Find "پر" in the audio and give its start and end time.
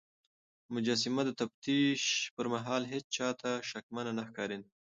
2.35-2.45